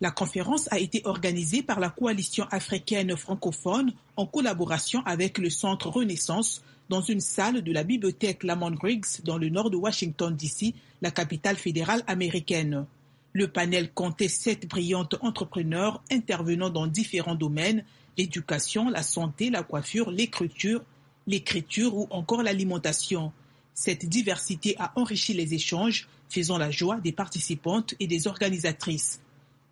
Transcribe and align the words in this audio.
La 0.00 0.10
conférence 0.10 0.66
a 0.72 0.78
été 0.78 1.02
organisée 1.04 1.62
par 1.62 1.78
la 1.78 1.90
coalition 1.90 2.46
africaine 2.50 3.14
francophone 3.16 3.92
en 4.16 4.26
collaboration 4.26 5.02
avec 5.04 5.36
le 5.36 5.50
Centre 5.50 5.88
Renaissance 5.90 6.62
dans 6.88 7.02
une 7.02 7.20
salle 7.20 7.62
de 7.62 7.72
la 7.72 7.84
bibliothèque 7.84 8.44
Lamont 8.44 8.70
Griggs 8.70 9.22
dans 9.24 9.36
le 9.36 9.50
nord 9.50 9.68
de 9.68 9.76
Washington, 9.76 10.34
D.C., 10.34 10.74
la 11.02 11.10
capitale 11.10 11.56
fédérale 11.56 12.02
américaine. 12.06 12.86
Le 13.34 13.48
panel 13.48 13.92
comptait 13.92 14.28
sept 14.28 14.66
brillantes 14.66 15.16
entrepreneurs 15.20 16.02
intervenant 16.10 16.70
dans 16.70 16.86
différents 16.86 17.34
domaines, 17.34 17.84
l'éducation, 18.16 18.88
la 18.88 19.02
santé, 19.02 19.50
la 19.50 19.62
coiffure, 19.62 20.10
l'écriture, 20.10 20.82
l'écriture 21.26 21.94
ou 21.94 22.06
encore 22.10 22.42
l'alimentation. 22.42 23.32
Cette 23.80 24.06
diversité 24.06 24.74
a 24.80 24.90
enrichi 24.96 25.34
les 25.34 25.54
échanges, 25.54 26.08
faisant 26.28 26.58
la 26.58 26.72
joie 26.72 26.98
des 26.98 27.12
participantes 27.12 27.94
et 28.00 28.08
des 28.08 28.26
organisatrices. 28.26 29.20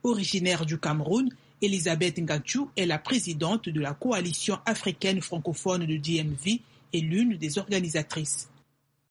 Originaire 0.05 0.65
du 0.65 0.79
Cameroun, 0.79 1.29
Elisabeth 1.61 2.17
Ngachou 2.21 2.71
est 2.77 2.87
la 2.87 3.01
présidente 3.01 3.69
de 3.69 3.81
la 3.81 3.95
coalition 3.95 4.61
africaine 4.65 5.21
francophone 5.21 5.87
de 5.87 5.97
DMV 5.97 6.61
et 6.93 7.01
l'une 7.01 7.37
des 7.37 7.59
organisatrices. 7.59 8.49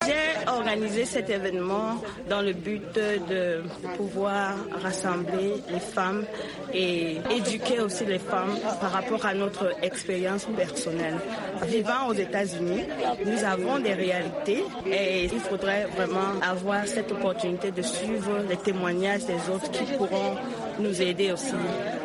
J'ai 0.05 0.47
organisé 0.47 1.05
cet 1.05 1.29
événement 1.29 2.01
dans 2.29 2.41
le 2.41 2.53
but 2.53 2.83
de 2.93 3.63
pouvoir 3.97 4.53
rassembler 4.83 5.55
les 5.71 5.79
femmes 5.79 6.25
et 6.73 7.17
éduquer 7.31 7.79
aussi 7.79 8.05
les 8.05 8.19
femmes 8.19 8.55
par 8.79 8.91
rapport 8.91 9.25
à 9.25 9.33
notre 9.33 9.71
expérience 9.81 10.45
personnelle. 10.55 11.17
Vivant 11.63 12.07
aux 12.09 12.13
États-Unis, 12.13 12.83
nous 13.25 13.43
avons 13.43 13.79
des 13.79 13.93
réalités 13.93 14.63
et 14.91 15.25
il 15.25 15.39
faudrait 15.39 15.87
vraiment 15.95 16.39
avoir 16.41 16.85
cette 16.85 17.11
opportunité 17.11 17.71
de 17.71 17.81
suivre 17.81 18.39
les 18.47 18.57
témoignages 18.57 19.25
des 19.25 19.49
autres 19.51 19.71
qui 19.71 19.85
pourront 19.97 20.35
nous 20.79 21.01
aider 21.01 21.31
aussi 21.31 21.53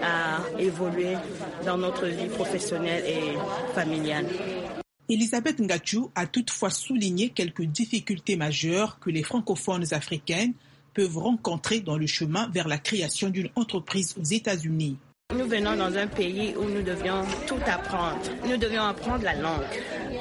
à 0.03 0.39
évoluer 0.59 1.17
dans 1.67 1.77
notre 1.77 2.07
vie 2.07 2.29
professionnelle 2.29 3.05
et 3.07 3.37
familiale. 3.75 4.27
Elisabeth 5.11 5.59
Ngachou 5.59 6.13
a 6.15 6.29
toutefois 6.29 6.71
souligné 6.71 7.31
quelques 7.31 7.65
difficultés 7.65 8.37
majeures 8.37 9.01
que 9.01 9.11
les 9.11 9.25
francophones 9.25 9.93
africaines 9.93 10.55
peuvent 10.95 11.19
rencontrer 11.19 11.81
dans 11.81 11.99
le 11.99 12.07
chemin 12.07 12.49
vers 12.51 12.69
la 12.69 12.79
création 12.79 13.29
d'une 13.29 13.51
entreprise 13.57 14.15
aux 14.17 14.23
États-Unis. 14.23 14.99
Nous 15.33 15.47
venons 15.47 15.77
dans 15.77 15.97
un 15.97 16.07
pays 16.09 16.55
où 16.59 16.65
nous 16.65 16.83
devions 16.83 17.23
tout 17.47 17.61
apprendre. 17.67 18.19
Nous 18.45 18.57
devions 18.57 18.83
apprendre 18.83 19.25
la 19.25 19.35
langue, 19.35 19.63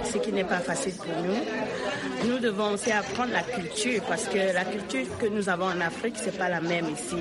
ce 0.03 0.17
qui 0.19 0.31
n'est 0.31 0.43
pas 0.43 0.59
facile 0.59 0.93
pour 0.95 1.07
nous. 1.23 2.29
Nous 2.29 2.38
devons 2.39 2.73
aussi 2.73 2.91
apprendre 2.91 3.31
la 3.31 3.41
culture 3.41 4.01
parce 4.07 4.25
que 4.27 4.38
la 4.53 4.66
culture 4.66 5.05
que 5.17 5.25
nous 5.27 5.49
avons 5.49 5.66
en 5.66 5.81
Afrique, 5.81 6.16
c'est 6.17 6.38
pas 6.38 6.49
la 6.49 6.61
même 6.61 6.89
ici. 6.89 7.17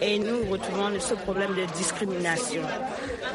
Et 0.00 0.18
nous 0.18 0.50
retrouvons 0.50 0.90
ce 0.98 1.14
problème 1.14 1.54
de 1.54 1.64
discrimination. 1.76 2.62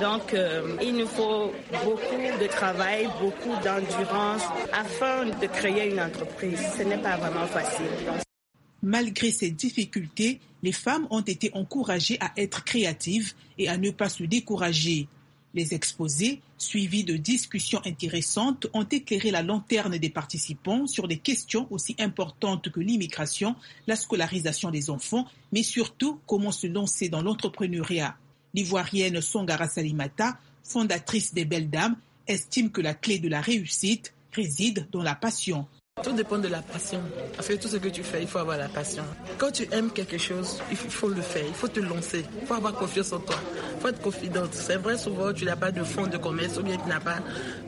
Donc, 0.02 0.34
euh, 0.34 0.76
il 0.82 0.96
nous 0.96 1.08
faut 1.08 1.52
beaucoup 1.84 2.42
de 2.42 2.48
travail, 2.48 3.10
beaucoup 3.20 3.56
d'endurance 3.64 4.44
afin 4.74 5.26
de 5.26 5.48
créer 5.48 5.90
une 5.92 6.02
entreprise. 6.02 6.60
Ce 6.78 6.84
n'est 6.84 6.98
pas 6.98 7.18
vraiment 7.18 7.48
facile. 7.48 8.27
Malgré 8.84 9.32
ces 9.32 9.52
difficultés, 9.52 10.40
les 10.64 10.72
femmes 10.72 11.08
ont 11.10 11.22
été 11.22 11.52
encouragées 11.54 12.18
à 12.20 12.32
être 12.38 12.64
créatives 12.64 13.34
et 13.58 13.70
à 13.70 13.78
ne 13.78 13.92
pas 13.92 14.10
se 14.10 14.24
décourager. 14.24 15.08
Les 15.54 15.74
exposés, 15.74 16.42
suivis 16.58 17.04
de 17.04 17.18
discussions 17.18 17.82
intéressantes, 17.86 18.68
ont 18.74 18.84
éclairé 18.84 19.32
la 19.32 19.42
lanterne 19.42 19.98
des 19.98 20.10
participants 20.10 20.86
sur 20.86 21.08
des 21.08 21.18
questions 21.18 21.68
aussi 21.72 21.96
importantes 22.00 22.70
que 22.70 22.80
l'immigration, 22.80 23.56
la 23.88 23.96
scolarisation 23.96 24.70
des 24.70 24.90
enfants, 24.90 25.26
mais 25.52 25.64
surtout 25.64 26.20
comment 26.28 26.52
se 26.52 26.68
lancer 26.68 27.10
dans 27.10 27.22
l'entrepreneuriat. 27.22 28.16
L'ivoirienne 28.54 29.22
Songara 29.22 29.68
Salimata, 29.68 30.38
fondatrice 30.64 31.34
des 31.34 31.46
Belles 31.46 31.70
Dames, 31.70 31.98
estime 32.28 32.70
que 32.70 32.82
la 32.82 32.94
clé 32.94 33.18
de 33.18 33.30
la 33.30 33.42
réussite 33.42 34.14
réside 34.34 34.88
dans 34.92 35.02
la 35.02 35.16
passion. 35.16 35.66
Tout 36.04 36.12
dépend 36.14 36.38
de 36.38 36.48
la 36.48 36.62
passion. 36.62 37.02
Parce 37.36 37.48
que 37.48 37.54
tout 37.54 37.68
ce 37.68 37.78
que 37.78 37.88
tu 37.90 38.04
fais, 38.04 38.22
il 38.22 38.28
faut 38.28 38.38
avoir 38.38 38.58
la 38.58 38.68
passion. 38.68 39.04
Quand 39.38 39.52
tu 39.52 39.68
aimes 39.72 39.92
quelque 39.92 40.18
chose, 40.18 40.62
il 40.70 40.78
faut 40.78 41.10
le 41.10 41.22
faire, 41.22 41.44
il 41.48 41.54
faut 41.54 41.68
te 41.68 41.80
lancer, 41.80 42.24
il 42.42 42.48
faut 42.48 42.54
avoir 42.54 42.74
confiance 42.74 43.12
en 43.14 43.20
toi, 43.20 43.36
il 43.76 43.82
faut 43.82 43.88
être 43.88 44.02
confidente. 44.02 44.54
C'est 44.54 44.78
vrai, 44.78 44.98
souvent, 44.98 45.34
tu 45.34 45.46
n'as 45.46 45.56
pas 45.56 45.72
de 45.72 45.84
fonds 45.84 46.08
de 46.08 46.18
commerce 46.18 46.58
ou 46.58 46.64
bien 46.64 46.78
tu 46.78 46.88
n'as 46.88 47.00
pas 47.00 47.18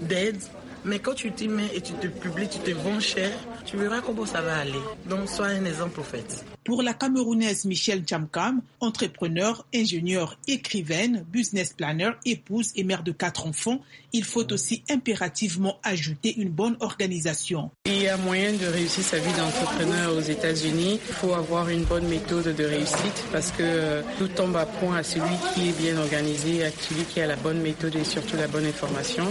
d'aide. 0.01 0.37
Mais 0.85 0.99
quand 0.99 1.13
tu 1.13 1.31
t'y 1.31 1.47
mets 1.47 1.69
et 1.73 1.81
tu 1.81 1.93
te 1.93 2.07
publies, 2.07 2.47
tu 2.47 2.59
te 2.59 2.71
vends 2.71 2.99
cher, 2.99 3.31
tu 3.65 3.77
verras 3.77 4.01
comment 4.01 4.25
ça 4.25 4.41
va 4.41 4.57
aller. 4.57 4.79
Donc, 5.07 5.27
sois 5.27 5.47
un 5.47 5.65
exemple 5.65 5.99
au 5.99 6.03
fait. 6.03 6.45
Pour 6.63 6.83
la 6.83 6.93
Camerounaise 6.93 7.65
Michelle 7.65 8.03
Chamkam, 8.07 8.61
entrepreneur, 8.79 9.65
ingénieure, 9.73 10.37
écrivaine, 10.47 11.25
business 11.31 11.73
planner, 11.73 12.11
épouse 12.25 12.71
et 12.75 12.83
mère 12.83 13.01
de 13.03 13.11
quatre 13.11 13.47
enfants, 13.47 13.79
il 14.13 14.23
faut 14.23 14.51
aussi 14.53 14.83
impérativement 14.89 15.79
ajouter 15.83 16.35
une 16.37 16.49
bonne 16.49 16.77
organisation. 16.79 17.71
Il 17.85 18.01
y 18.03 18.07
a 18.07 18.17
moyen 18.17 18.53
de 18.53 18.65
réussir 18.67 19.03
sa 19.03 19.17
vie 19.17 19.33
d'entrepreneur 19.33 20.15
aux 20.15 20.21
États-Unis. 20.21 20.99
Il 21.07 21.13
faut 21.15 21.33
avoir 21.33 21.69
une 21.69 21.83
bonne 21.83 22.07
méthode 22.07 22.55
de 22.55 22.63
réussite 22.63 23.23
parce 23.31 23.51
que 23.51 24.01
tout 24.17 24.27
tombe 24.27 24.55
à 24.55 24.65
point 24.65 24.97
à 24.97 25.03
celui 25.03 25.35
qui 25.53 25.69
est 25.69 25.79
bien 25.79 25.97
organisé, 25.97 26.65
à 26.65 26.71
celui 26.71 27.03
qui 27.05 27.19
a 27.21 27.27
la 27.27 27.35
bonne 27.35 27.61
méthode 27.61 27.95
et 27.95 28.03
surtout 28.03 28.37
la 28.37 28.47
bonne 28.47 28.65
information. 28.65 29.25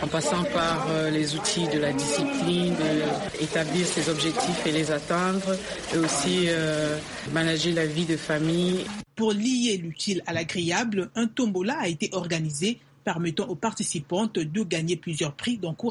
En 0.00 0.06
passant 0.06 0.44
par 0.44 0.61
les 1.12 1.34
outils 1.34 1.68
de 1.68 1.78
la 1.78 1.92
discipline, 1.92 2.74
d'établir 3.38 3.86
ses 3.86 4.08
objectifs 4.08 4.66
et 4.66 4.72
les 4.72 4.90
atteindre, 4.90 5.56
et 5.94 5.98
aussi 5.98 6.46
euh, 6.48 6.96
manager 7.32 7.74
la 7.74 7.86
vie 7.86 8.06
de 8.06 8.16
famille. 8.16 8.84
Pour 9.14 9.32
lier 9.32 9.76
l'utile 9.76 10.22
à 10.26 10.32
l'agréable, 10.32 11.10
un 11.14 11.26
tombola 11.26 11.76
a 11.80 11.88
été 11.88 12.10
organisé 12.12 12.78
permettant 13.04 13.48
aux 13.48 13.56
participantes 13.56 14.38
de 14.38 14.62
gagner 14.62 14.96
plusieurs 14.96 15.34
prix 15.34 15.58
d'encouragement. 15.58 15.90